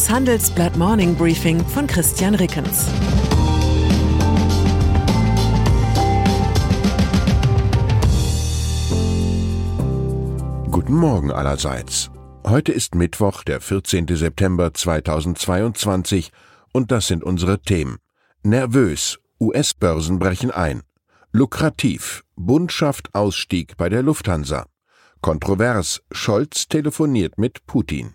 Das 0.00 0.08
Handelsblatt 0.08 0.78
Morning 0.78 1.14
Briefing 1.14 1.62
von 1.62 1.86
Christian 1.86 2.34
Rickens. 2.34 2.86
Guten 10.70 10.94
Morgen 10.94 11.30
allerseits. 11.30 12.10
Heute 12.46 12.72
ist 12.72 12.94
Mittwoch, 12.94 13.44
der 13.44 13.60
14. 13.60 14.06
September 14.08 14.72
2022 14.72 16.32
und 16.72 16.90
das 16.90 17.06
sind 17.06 17.22
unsere 17.22 17.60
Themen. 17.60 17.98
Nervös, 18.42 19.18
US-Börsen 19.38 20.18
brechen 20.18 20.50
ein. 20.50 20.80
Lukrativ, 21.30 22.24
Bund 22.36 22.72
schafft 22.72 23.14
Ausstieg 23.14 23.76
bei 23.76 23.90
der 23.90 24.02
Lufthansa. 24.02 24.64
Kontrovers, 25.20 26.00
Scholz 26.10 26.68
telefoniert 26.68 27.36
mit 27.36 27.66
Putin. 27.66 28.14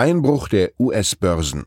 Einbruch 0.00 0.48
der 0.48 0.70
US-Börsen. 0.78 1.64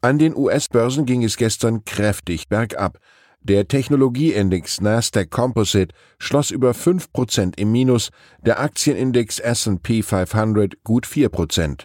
An 0.00 0.18
den 0.18 0.34
US-Börsen 0.34 1.04
ging 1.04 1.22
es 1.22 1.36
gestern 1.36 1.84
kräftig 1.84 2.48
bergab. 2.48 2.98
Der 3.42 3.68
Technologieindex 3.68 4.80
Nasdaq 4.80 5.30
Composite 5.30 5.94
schloss 6.18 6.50
über 6.50 6.70
5% 6.70 7.58
im 7.58 7.70
Minus, 7.70 8.08
der 8.46 8.60
Aktienindex 8.60 9.40
S&P 9.40 10.02
500 10.02 10.82
gut 10.84 11.06
4%. 11.06 11.82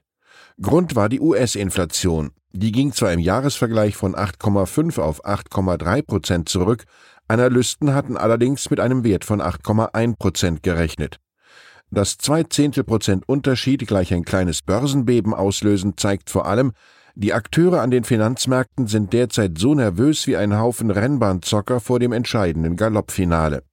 Grund 0.62 0.96
war 0.96 1.10
die 1.10 1.20
US-Inflation. 1.20 2.32
Die 2.54 2.72
ging 2.72 2.94
zwar 2.94 3.12
im 3.12 3.20
Jahresvergleich 3.20 3.98
von 3.98 4.16
8,5 4.16 5.02
auf 5.02 5.26
8,3% 5.26 6.46
zurück, 6.46 6.86
Analysten 7.28 7.94
hatten 7.94 8.16
allerdings 8.16 8.70
mit 8.70 8.80
einem 8.80 9.04
Wert 9.04 9.26
von 9.26 9.42
8,1% 9.42 10.60
gerechnet. 10.62 11.20
Dass 11.92 12.18
zwei 12.18 12.44
Zehntelprozent 12.44 13.28
Unterschied 13.28 13.88
gleich 13.88 14.14
ein 14.14 14.26
kleines 14.26 14.62
Börsenbeben 14.62 15.34
auslösen, 15.34 15.94
zeigt 15.98 16.30
vor 16.30 16.46
allem, 16.46 16.74
die 17.18 17.34
Akteure 17.34 17.82
an 17.82 17.92
den 17.92 18.04
Finanzmärkten 18.04 18.88
sind 18.88 19.14
derzeit 19.14 19.58
so 19.58 19.74
nervös 19.74 20.28
wie 20.28 20.36
ein 20.36 20.60
Haufen 20.60 20.92
Rennbahnzocker 20.92 21.80
vor 21.80 22.00
dem 22.00 22.12
entscheidenden 22.12 22.76
Galoppfinale. 22.76 23.64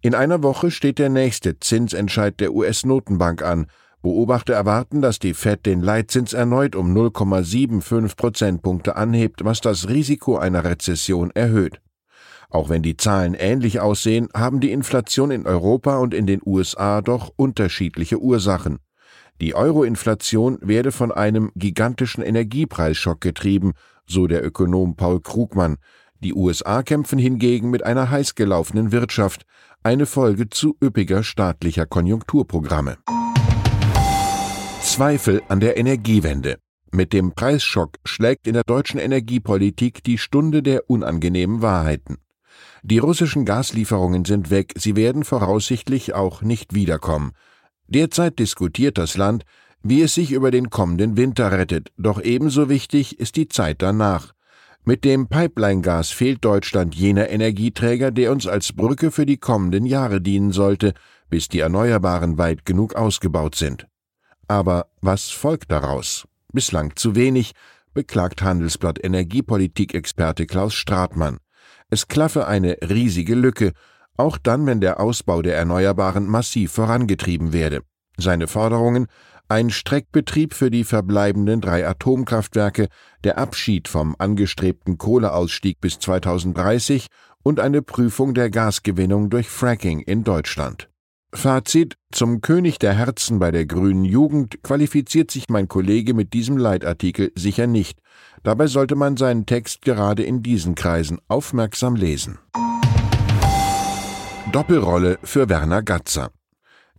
In 0.00 0.14
einer 0.14 0.44
Woche 0.44 0.70
steht 0.70 1.00
der 1.00 1.08
nächste 1.08 1.58
Zinsentscheid 1.58 2.38
der 2.38 2.54
US-Notenbank 2.54 3.42
an. 3.42 3.66
Beobachter 4.00 4.54
erwarten, 4.54 5.02
dass 5.02 5.18
die 5.18 5.34
Fed 5.34 5.66
den 5.66 5.80
Leitzins 5.80 6.34
erneut 6.34 6.76
um 6.76 6.96
0,75 6.96 8.14
Prozentpunkte 8.14 8.94
anhebt, 8.94 9.44
was 9.44 9.60
das 9.60 9.88
Risiko 9.88 10.38
einer 10.38 10.62
Rezession 10.62 11.32
erhöht. 11.32 11.80
Auch 12.50 12.70
wenn 12.70 12.82
die 12.82 12.96
Zahlen 12.96 13.34
ähnlich 13.34 13.80
aussehen, 13.80 14.28
haben 14.34 14.60
die 14.60 14.72
Inflation 14.72 15.30
in 15.30 15.46
Europa 15.46 15.98
und 15.98 16.14
in 16.14 16.26
den 16.26 16.40
USA 16.44 17.02
doch 17.02 17.30
unterschiedliche 17.36 18.18
Ursachen. 18.18 18.78
Die 19.40 19.54
Euro-Inflation 19.54 20.58
werde 20.62 20.90
von 20.90 21.12
einem 21.12 21.52
gigantischen 21.54 22.24
Energiepreisschock 22.24 23.20
getrieben, 23.20 23.72
so 24.06 24.26
der 24.26 24.44
Ökonom 24.44 24.96
Paul 24.96 25.20
Krugmann. 25.20 25.76
Die 26.20 26.34
USA 26.34 26.82
kämpfen 26.82 27.18
hingegen 27.18 27.70
mit 27.70 27.84
einer 27.84 28.10
heiß 28.10 28.34
gelaufenen 28.34 28.90
Wirtschaft, 28.90 29.44
eine 29.84 30.06
Folge 30.06 30.48
zu 30.48 30.76
üppiger 30.82 31.22
staatlicher 31.22 31.86
Konjunkturprogramme. 31.86 32.96
Zweifel 34.80 35.42
an 35.48 35.60
der 35.60 35.76
Energiewende. 35.76 36.58
Mit 36.90 37.12
dem 37.12 37.32
Preisschock 37.32 37.98
schlägt 38.04 38.46
in 38.46 38.54
der 38.54 38.64
deutschen 38.64 38.98
Energiepolitik 38.98 40.02
die 40.02 40.18
Stunde 40.18 40.62
der 40.62 40.88
unangenehmen 40.88 41.62
Wahrheiten. 41.62 42.16
Die 42.82 42.98
russischen 42.98 43.44
Gaslieferungen 43.44 44.24
sind 44.24 44.50
weg, 44.50 44.72
sie 44.76 44.96
werden 44.96 45.24
voraussichtlich 45.24 46.14
auch 46.14 46.42
nicht 46.42 46.74
wiederkommen. 46.74 47.32
Derzeit 47.86 48.38
diskutiert 48.38 48.98
das 48.98 49.16
Land, 49.16 49.44
wie 49.82 50.02
es 50.02 50.14
sich 50.14 50.32
über 50.32 50.50
den 50.50 50.70
kommenden 50.70 51.16
Winter 51.16 51.52
rettet, 51.52 51.90
doch 51.96 52.20
ebenso 52.20 52.68
wichtig 52.68 53.18
ist 53.18 53.36
die 53.36 53.48
Zeit 53.48 53.82
danach. 53.82 54.32
Mit 54.84 55.04
dem 55.04 55.28
Pipeline-Gas 55.28 56.10
fehlt 56.10 56.44
Deutschland 56.44 56.94
jener 56.94 57.28
Energieträger, 57.28 58.10
der 58.10 58.32
uns 58.32 58.46
als 58.46 58.72
Brücke 58.72 59.10
für 59.10 59.26
die 59.26 59.36
kommenden 59.36 59.84
Jahre 59.84 60.20
dienen 60.20 60.52
sollte, 60.52 60.94
bis 61.28 61.48
die 61.48 61.60
Erneuerbaren 61.60 62.38
weit 62.38 62.64
genug 62.64 62.94
ausgebaut 62.94 63.54
sind. 63.54 63.86
Aber 64.46 64.86
was 65.02 65.28
folgt 65.28 65.70
daraus? 65.70 66.26
Bislang 66.52 66.96
zu 66.96 67.14
wenig, 67.14 67.52
beklagt 67.92 68.40
Handelsblatt 68.42 69.02
Energiepolitik-Experte 69.02 70.46
Klaus 70.46 70.74
Stratmann. 70.74 71.38
Es 71.90 72.08
klaffe 72.08 72.46
eine 72.46 72.76
riesige 72.82 73.34
Lücke, 73.34 73.72
auch 74.16 74.36
dann, 74.36 74.66
wenn 74.66 74.80
der 74.80 75.00
Ausbau 75.00 75.42
der 75.42 75.56
Erneuerbaren 75.56 76.26
massiv 76.26 76.72
vorangetrieben 76.72 77.52
werde. 77.52 77.82
Seine 78.16 78.48
Forderungen 78.48 79.06
ein 79.50 79.70
Streckbetrieb 79.70 80.52
für 80.52 80.70
die 80.70 80.84
verbleibenden 80.84 81.62
drei 81.62 81.86
Atomkraftwerke, 81.88 82.88
der 83.24 83.38
Abschied 83.38 83.88
vom 83.88 84.14
angestrebten 84.18 84.98
Kohleausstieg 84.98 85.80
bis 85.80 85.98
2030 85.98 87.06
und 87.42 87.58
eine 87.58 87.80
Prüfung 87.80 88.34
der 88.34 88.50
Gasgewinnung 88.50 89.30
durch 89.30 89.48
Fracking 89.48 90.00
in 90.00 90.22
Deutschland. 90.22 90.90
Fazit 91.34 91.98
Zum 92.10 92.40
König 92.40 92.78
der 92.78 92.94
Herzen 92.94 93.38
bei 93.38 93.50
der 93.50 93.66
grünen 93.66 94.04
Jugend 94.04 94.62
qualifiziert 94.62 95.30
sich 95.30 95.50
mein 95.50 95.68
Kollege 95.68 96.14
mit 96.14 96.32
diesem 96.32 96.56
Leitartikel 96.56 97.32
sicher 97.34 97.66
nicht. 97.66 97.98
Dabei 98.44 98.66
sollte 98.66 98.94
man 98.94 99.18
seinen 99.18 99.44
Text 99.44 99.82
gerade 99.82 100.22
in 100.22 100.42
diesen 100.42 100.74
Kreisen 100.74 101.18
aufmerksam 101.28 101.96
lesen. 101.96 102.38
Doppelrolle 104.52 105.18
für 105.22 105.50
Werner 105.50 105.82
Gatzer. 105.82 106.30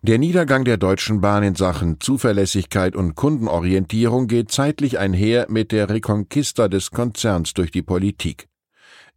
Der 0.04 0.20
Niedergang 0.20 0.64
der 0.64 0.78
Deutschen 0.78 1.22
Bahn 1.22 1.42
in 1.42 1.56
Sachen 1.56 2.00
Zuverlässigkeit 2.00 2.96
und 2.96 3.16
Kundenorientierung 3.16 4.28
geht 4.28 4.52
zeitlich 4.52 5.00
einher 5.00 5.48
mit 5.50 5.72
der 5.72 5.90
Reconquista 5.90 6.68
des 6.68 6.92
Konzerns 6.92 7.56
durch 7.56 7.72
die 7.72 7.82
Politik. 7.82 8.49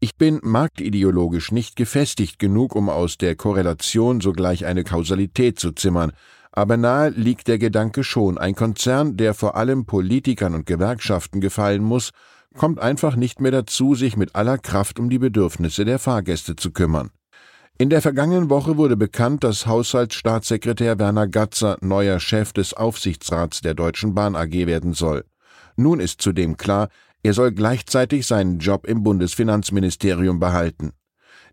Ich 0.05 0.17
bin 0.17 0.41
marktideologisch 0.43 1.53
nicht 1.53 1.77
gefestigt 1.77 2.41
genug, 2.41 2.75
um 2.75 2.89
aus 2.89 3.19
der 3.19 3.37
Korrelation 3.37 4.21
sogleich 4.21 4.67
eine 4.67 4.83
Kausalität 4.83 5.61
zu 5.61 5.71
zimmern, 5.71 6.11
aber 6.51 6.77
nahe 6.77 7.11
liegt 7.11 7.47
der 7.47 7.59
Gedanke 7.61 8.03
schon, 8.03 8.37
ein 8.37 8.57
Konzern, 8.57 9.17
der 9.17 9.33
vor 9.33 9.55
allem 9.55 9.87
Politikern 9.87 10.57
und 10.57 10.67
Gewerkschaften 10.67 11.41
gefallen 11.41 11.85
muss, 11.85 12.11
kommt 12.59 12.81
einfach 12.81 13.15
nicht 13.15 13.41
mehr 13.41 13.53
dazu, 13.53 13.95
sich 13.95 14.17
mit 14.17 14.35
aller 14.35 14.59
Kraft 14.59 14.99
um 14.99 15.09
die 15.09 15.21
Bedürfnisse 15.21 15.85
der 15.85 16.01
Fahrgäste 16.01 16.57
zu 16.57 16.73
kümmern. 16.73 17.11
In 17.79 17.89
der 17.89 18.03
vergangenen 18.03 18.51
Woche 18.51 18.77
wurde 18.77 18.97
bekannt, 18.97 19.45
dass 19.45 19.69
Haushaltsstaatssekretär 19.69 20.99
Werner 20.99 21.29
Gatzer 21.29 21.79
neuer 21.81 22.19
Chef 22.19 22.53
des 22.53 22.75
Aufsichtsrats 22.75 23.61
der 23.61 23.75
Deutschen 23.75 24.15
Bahn 24.15 24.34
AG 24.34 24.67
werden 24.67 24.95
soll. 24.95 25.23
Nun 25.77 26.00
ist 26.00 26.21
zudem 26.21 26.56
klar, 26.56 26.88
er 27.22 27.34
soll 27.34 27.53
gleichzeitig 27.53 28.27
seinen 28.27 28.59
Job 28.59 28.87
im 28.87 29.03
Bundesfinanzministerium 29.03 30.41
behalten. 30.41 30.93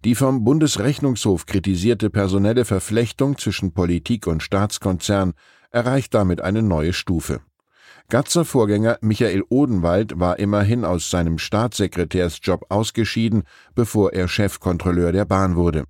Die 0.05 0.15
vom 0.15 0.43
Bundesrechnungshof 0.43 1.45
kritisierte 1.45 2.09
personelle 2.09 2.65
Verflechtung 2.65 3.37
zwischen 3.37 3.73
Politik 3.73 4.27
und 4.27 4.41
Staatskonzern 4.41 5.33
erreicht 5.71 6.13
damit 6.13 6.41
eine 6.41 6.61
neue 6.61 6.93
Stufe. 6.93 7.41
Gatzer 8.09 8.43
Vorgänger 8.43 8.97
Michael 9.01 9.43
Odenwald 9.49 10.19
war 10.19 10.39
immerhin 10.39 10.83
aus 10.83 11.11
seinem 11.11 11.37
Staatssekretärsjob 11.37 12.65
ausgeschieden, 12.69 13.43
bevor 13.75 14.13
er 14.13 14.27
Chefkontrolleur 14.27 15.11
der 15.11 15.25
Bahn 15.25 15.55
wurde. 15.55 15.83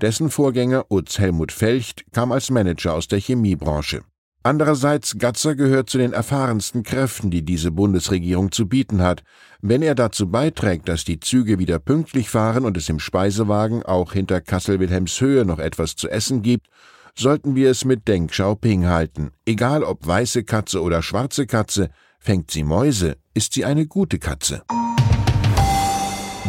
Dessen 0.00 0.30
Vorgänger 0.30 0.86
Utz 0.88 1.18
Helmut 1.18 1.52
Felcht 1.52 2.04
kam 2.12 2.32
als 2.32 2.50
Manager 2.50 2.94
aus 2.94 3.08
der 3.08 3.20
Chemiebranche. 3.20 4.02
Andererseits, 4.48 5.18
Gatzer 5.18 5.56
gehört 5.56 5.90
zu 5.90 5.98
den 5.98 6.14
erfahrensten 6.14 6.82
Kräften, 6.82 7.30
die 7.30 7.44
diese 7.44 7.70
Bundesregierung 7.70 8.50
zu 8.50 8.66
bieten 8.66 9.02
hat. 9.02 9.22
Wenn 9.60 9.82
er 9.82 9.94
dazu 9.94 10.30
beiträgt, 10.30 10.88
dass 10.88 11.04
die 11.04 11.20
Züge 11.20 11.58
wieder 11.58 11.78
pünktlich 11.78 12.30
fahren 12.30 12.64
und 12.64 12.74
es 12.78 12.88
im 12.88 12.98
Speisewagen 12.98 13.82
auch 13.82 14.14
hinter 14.14 14.40
Kassel-Wilhelmshöhe 14.40 15.44
noch 15.44 15.58
etwas 15.58 15.96
zu 15.96 16.08
essen 16.08 16.40
gibt, 16.40 16.68
sollten 17.14 17.56
wir 17.56 17.70
es 17.70 17.84
mit 17.84 18.08
Deng 18.08 18.28
Xiaoping 18.28 18.86
halten. 18.86 19.32
Egal 19.44 19.84
ob 19.84 20.06
weiße 20.06 20.44
Katze 20.44 20.80
oder 20.80 21.02
schwarze 21.02 21.46
Katze, 21.46 21.90
fängt 22.18 22.50
sie 22.50 22.64
Mäuse, 22.64 23.16
ist 23.34 23.52
sie 23.52 23.66
eine 23.66 23.86
gute 23.86 24.18
Katze. 24.18 24.62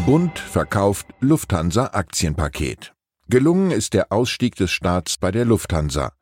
Bund 0.05 0.39
verkauft 0.39 1.07
Lufthansa 1.19 1.87
Aktienpaket. 1.87 2.93
Gelungen 3.27 3.71
ist 3.71 3.93
der 3.93 4.13
Ausstieg 4.13 4.55
des 4.55 4.71
Staats 4.71 5.17
bei 5.17 5.31
der 5.31 5.43
Lufthansa. 5.43 6.13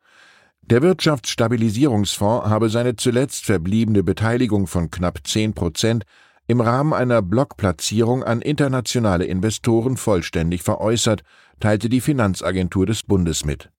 Der 0.70 0.82
Wirtschaftsstabilisierungsfonds 0.82 2.46
habe 2.46 2.68
seine 2.68 2.94
zuletzt 2.94 3.46
verbliebene 3.46 4.02
Beteiligung 4.02 4.66
von 4.66 4.90
knapp 4.90 5.26
10 5.26 5.54
Prozent 5.54 6.04
im 6.46 6.60
Rahmen 6.60 6.92
einer 6.92 7.22
Blockplatzierung 7.22 8.22
an 8.22 8.42
internationale 8.42 9.24
Investoren 9.24 9.96
vollständig 9.96 10.62
veräußert, 10.62 11.22
teilte 11.58 11.88
die 11.88 12.02
Finanzagentur 12.02 12.84
des 12.84 13.02
Bundes 13.02 13.46
mit. 13.46 13.70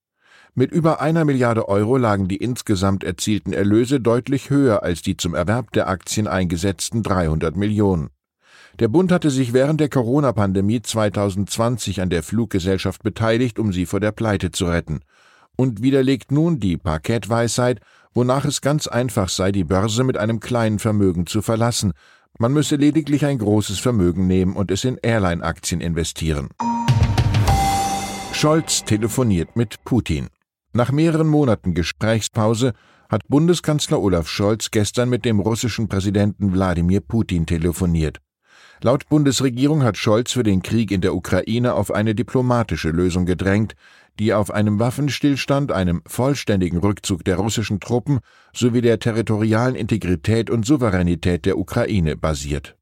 Mit 0.54 0.72
über 0.72 1.00
einer 1.00 1.24
Milliarde 1.24 1.68
Euro 1.68 1.96
lagen 1.96 2.26
die 2.26 2.38
insgesamt 2.38 3.04
erzielten 3.04 3.52
Erlöse 3.52 4.00
deutlich 4.00 4.50
höher 4.50 4.82
als 4.82 5.00
die 5.00 5.16
zum 5.16 5.36
Erwerb 5.36 5.70
der 5.70 5.86
Aktien 5.86 6.26
eingesetzten 6.26 7.04
300 7.04 7.54
Millionen. 7.54 8.10
Der 8.80 8.88
Bund 8.88 9.12
hatte 9.12 9.30
sich 9.30 9.52
während 9.52 9.78
der 9.78 9.90
Corona-Pandemie 9.90 10.82
2020 10.82 12.00
an 12.00 12.10
der 12.10 12.24
Fluggesellschaft 12.24 13.04
beteiligt, 13.04 13.60
um 13.60 13.72
sie 13.72 13.86
vor 13.86 14.00
der 14.00 14.10
Pleite 14.10 14.50
zu 14.50 14.66
retten 14.66 15.02
und 15.60 15.82
widerlegt 15.82 16.32
nun 16.32 16.58
die 16.58 16.78
Parkettweisheit, 16.78 17.80
wonach 18.14 18.46
es 18.46 18.62
ganz 18.62 18.86
einfach 18.86 19.28
sei, 19.28 19.52
die 19.52 19.64
Börse 19.64 20.04
mit 20.04 20.16
einem 20.16 20.40
kleinen 20.40 20.78
Vermögen 20.78 21.26
zu 21.26 21.42
verlassen. 21.42 21.92
Man 22.38 22.54
müsse 22.54 22.76
lediglich 22.76 23.26
ein 23.26 23.36
großes 23.36 23.78
Vermögen 23.78 24.26
nehmen 24.26 24.56
und 24.56 24.70
es 24.70 24.84
in 24.84 24.96
Airline-Aktien 25.02 25.82
investieren. 25.82 26.48
Scholz 28.32 28.84
telefoniert 28.84 29.54
mit 29.54 29.84
Putin. 29.84 30.28
Nach 30.72 30.92
mehreren 30.92 31.28
Monaten 31.28 31.74
Gesprächspause 31.74 32.72
hat 33.10 33.28
Bundeskanzler 33.28 34.00
Olaf 34.00 34.28
Scholz 34.28 34.70
gestern 34.70 35.10
mit 35.10 35.26
dem 35.26 35.40
russischen 35.40 35.88
Präsidenten 35.88 36.54
Wladimir 36.54 37.02
Putin 37.02 37.44
telefoniert. 37.44 38.22
Laut 38.82 39.10
Bundesregierung 39.10 39.82
hat 39.82 39.98
Scholz 39.98 40.32
für 40.32 40.42
den 40.42 40.62
Krieg 40.62 40.90
in 40.90 41.02
der 41.02 41.14
Ukraine 41.14 41.74
auf 41.74 41.90
eine 41.90 42.14
diplomatische 42.14 42.88
Lösung 42.88 43.26
gedrängt, 43.26 43.74
die 44.18 44.34
auf 44.34 44.50
einem 44.50 44.78
Waffenstillstand, 44.78 45.72
einem 45.72 46.02
vollständigen 46.06 46.78
Rückzug 46.78 47.24
der 47.24 47.36
russischen 47.36 47.80
Truppen 47.80 48.20
sowie 48.52 48.80
der 48.80 48.98
territorialen 48.98 49.74
Integrität 49.74 50.50
und 50.50 50.66
Souveränität 50.66 51.46
der 51.46 51.58
Ukraine 51.58 52.16
basiert. 52.16 52.76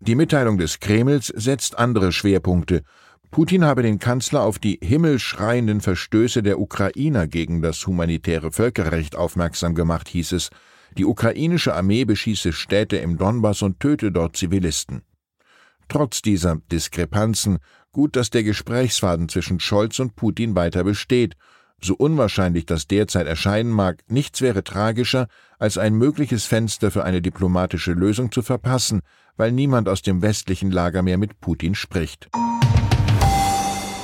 Die 0.00 0.14
Mitteilung 0.14 0.58
des 0.58 0.80
Kremls 0.80 1.28
setzt 1.28 1.78
andere 1.78 2.12
Schwerpunkte. 2.12 2.82
Putin 3.30 3.64
habe 3.64 3.82
den 3.82 3.98
Kanzler 3.98 4.42
auf 4.42 4.58
die 4.58 4.78
himmelschreienden 4.82 5.80
Verstöße 5.80 6.42
der 6.42 6.60
Ukrainer 6.60 7.26
gegen 7.26 7.62
das 7.62 7.86
humanitäre 7.86 8.52
Völkerrecht 8.52 9.16
aufmerksam 9.16 9.74
gemacht, 9.74 10.08
hieß 10.08 10.32
es. 10.32 10.50
Die 10.96 11.04
ukrainische 11.04 11.74
Armee 11.74 12.04
beschieße 12.04 12.52
Städte 12.52 12.96
im 12.96 13.18
Donbass 13.18 13.62
und 13.62 13.80
töte 13.80 14.12
dort 14.12 14.36
Zivilisten. 14.36 15.02
Trotz 15.88 16.22
dieser 16.22 16.56
Diskrepanzen 16.72 17.58
Gut, 17.96 18.14
dass 18.14 18.28
der 18.28 18.42
Gesprächsfaden 18.42 19.30
zwischen 19.30 19.58
Scholz 19.58 20.00
und 20.00 20.16
Putin 20.16 20.54
weiter 20.54 20.84
besteht. 20.84 21.34
So 21.80 21.94
unwahrscheinlich 21.94 22.66
das 22.66 22.86
derzeit 22.86 23.26
erscheinen 23.26 23.70
mag, 23.70 24.02
nichts 24.06 24.42
wäre 24.42 24.62
tragischer, 24.62 25.28
als 25.58 25.78
ein 25.78 25.94
mögliches 25.94 26.44
Fenster 26.44 26.90
für 26.90 27.04
eine 27.04 27.22
diplomatische 27.22 27.92
Lösung 27.92 28.30
zu 28.30 28.42
verpassen, 28.42 29.00
weil 29.38 29.50
niemand 29.50 29.88
aus 29.88 30.02
dem 30.02 30.20
westlichen 30.20 30.70
Lager 30.70 31.00
mehr 31.00 31.16
mit 31.16 31.40
Putin 31.40 31.74
spricht. 31.74 32.28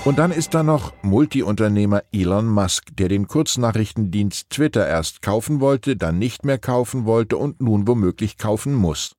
Und 0.06 0.18
dann 0.18 0.32
ist 0.32 0.54
da 0.54 0.62
noch 0.62 0.94
Multiunternehmer 1.02 2.02
Elon 2.12 2.46
Musk, 2.46 2.96
der 2.96 3.10
den 3.10 3.28
Kurznachrichtendienst 3.28 4.48
Twitter 4.48 4.88
erst 4.88 5.20
kaufen 5.20 5.60
wollte, 5.60 5.96
dann 5.96 6.18
nicht 6.18 6.46
mehr 6.46 6.56
kaufen 6.56 7.04
wollte 7.04 7.36
und 7.36 7.60
nun 7.60 7.86
womöglich 7.86 8.38
kaufen 8.38 8.72
muss. 8.72 9.16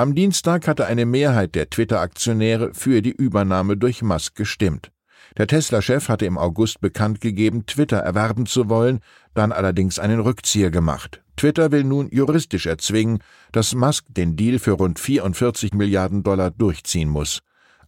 Am 0.00 0.14
Dienstag 0.14 0.66
hatte 0.66 0.86
eine 0.86 1.04
Mehrheit 1.04 1.54
der 1.54 1.68
Twitter-Aktionäre 1.68 2.72
für 2.72 3.02
die 3.02 3.12
Übernahme 3.12 3.76
durch 3.76 4.00
Musk 4.00 4.34
gestimmt. 4.34 4.90
Der 5.36 5.46
Tesla-Chef 5.46 6.08
hatte 6.08 6.24
im 6.24 6.38
August 6.38 6.80
bekannt 6.80 7.20
gegeben, 7.20 7.66
Twitter 7.66 7.98
erwerben 7.98 8.46
zu 8.46 8.70
wollen, 8.70 9.00
dann 9.34 9.52
allerdings 9.52 9.98
einen 9.98 10.20
Rückzieher 10.20 10.70
gemacht. 10.70 11.22
Twitter 11.36 11.70
will 11.70 11.84
nun 11.84 12.08
juristisch 12.10 12.64
erzwingen, 12.64 13.18
dass 13.52 13.74
Musk 13.74 14.06
den 14.08 14.36
Deal 14.36 14.58
für 14.58 14.72
rund 14.72 14.98
44 14.98 15.74
Milliarden 15.74 16.22
Dollar 16.22 16.50
durchziehen 16.50 17.10
muss. 17.10 17.40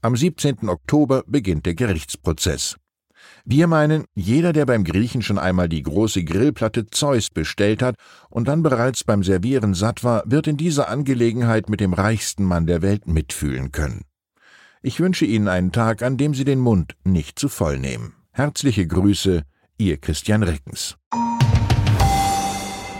Am 0.02 0.14
17. 0.14 0.68
Oktober 0.68 1.24
beginnt 1.26 1.64
der 1.64 1.74
Gerichtsprozess. 1.74 2.76
Wir 3.44 3.66
meinen, 3.66 4.04
jeder, 4.14 4.52
der 4.52 4.66
beim 4.66 4.84
Griechen 4.84 5.22
schon 5.22 5.38
einmal 5.38 5.68
die 5.68 5.82
große 5.82 6.24
Grillplatte 6.24 6.86
Zeus 6.86 7.30
bestellt 7.30 7.82
hat 7.82 7.96
und 8.30 8.48
dann 8.48 8.62
bereits 8.62 9.04
beim 9.04 9.22
Servieren 9.22 9.74
satt 9.74 10.04
war, 10.04 10.22
wird 10.26 10.46
in 10.46 10.56
dieser 10.56 10.88
Angelegenheit 10.88 11.68
mit 11.68 11.80
dem 11.80 11.92
reichsten 11.92 12.44
Mann 12.44 12.66
der 12.66 12.82
Welt 12.82 13.06
mitfühlen 13.06 13.72
können. 13.72 14.02
Ich 14.82 14.98
wünsche 15.00 15.24
Ihnen 15.24 15.48
einen 15.48 15.72
Tag, 15.72 16.02
an 16.02 16.16
dem 16.16 16.34
Sie 16.34 16.44
den 16.44 16.58
Mund 16.58 16.96
nicht 17.04 17.38
zu 17.38 17.48
voll 17.48 17.78
nehmen. 17.78 18.14
Herzliche 18.32 18.86
Grüße, 18.86 19.42
Ihr 19.78 19.96
Christian 19.98 20.42
Rickens. 20.42 20.96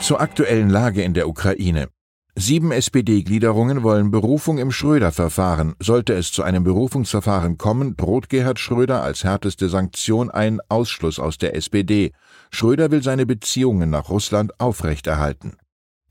Zur 0.00 0.20
aktuellen 0.20 0.68
Lage 0.68 1.02
in 1.02 1.14
der 1.14 1.28
Ukraine. 1.28 1.88
Sieben 2.34 2.72
SPD-Gliederungen 2.72 3.82
wollen 3.82 4.10
Berufung 4.10 4.56
im 4.56 4.72
Schröder-Verfahren. 4.72 5.74
Sollte 5.78 6.14
es 6.14 6.32
zu 6.32 6.42
einem 6.42 6.64
Berufungsverfahren 6.64 7.58
kommen, 7.58 7.94
droht 7.96 8.30
Gerhard 8.30 8.58
Schröder 8.58 9.02
als 9.02 9.22
härteste 9.22 9.68
Sanktion 9.68 10.30
einen 10.30 10.60
Ausschluss 10.70 11.18
aus 11.18 11.36
der 11.36 11.54
SPD. 11.54 12.12
Schröder 12.50 12.90
will 12.90 13.02
seine 13.02 13.26
Beziehungen 13.26 13.90
nach 13.90 14.08
Russland 14.08 14.58
aufrechterhalten. 14.58 15.58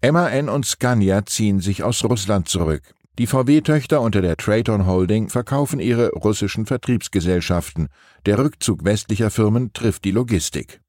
MAN 0.03 0.47
und 0.47 0.65
Scania 0.65 1.25
ziehen 1.25 1.59
sich 1.59 1.83
aus 1.83 2.03
Russland 2.03 2.47
zurück. 2.47 2.93
Die 3.17 3.27
VW-Töchter 3.27 3.99
unter 3.99 4.21
der 4.21 4.37
Traton 4.37 4.85
Holding 4.85 5.27
verkaufen 5.27 5.79
ihre 5.79 6.11
russischen 6.11 6.67
Vertriebsgesellschaften. 6.67 7.89
Der 8.27 8.37
Rückzug 8.37 8.85
westlicher 8.85 9.31
Firmen 9.31 9.73
trifft 9.73 10.05
die 10.05 10.11
Logistik. 10.11 10.81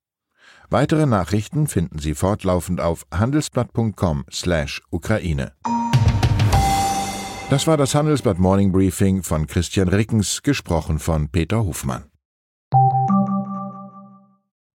Weitere 0.73 1.05
Nachrichten 1.05 1.67
finden 1.67 1.99
Sie 1.99 2.15
fortlaufend 2.15 2.81
auf 2.81 3.05
handelsblatt.com/Ukraine. 3.13 5.53
Das 7.51 7.67
war 7.67 7.77
das 7.77 7.95
Handelsblatt 7.95 8.39
Morning 8.39 8.73
Briefing 8.73 9.23
von 9.23 9.47
Christian 9.47 9.89
Rickens, 9.89 10.43
gesprochen 10.43 10.99
von 10.99 11.29
Peter 11.29 11.63
Hofmann. 11.63 12.05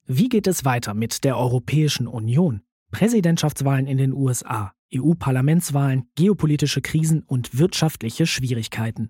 Wie 0.06 0.30
geht 0.30 0.46
es 0.46 0.66
weiter 0.66 0.94
mit 0.94 1.24
der 1.24 1.36
Europäischen 1.36 2.06
Union? 2.06 2.62
Präsidentschaftswahlen 2.92 3.88
in 3.88 3.98
den 3.98 4.14
USA, 4.14 4.74
EU-Parlamentswahlen, 4.94 6.12
geopolitische 6.14 6.82
Krisen 6.82 7.24
und 7.24 7.58
wirtschaftliche 7.58 8.28
Schwierigkeiten. 8.28 9.10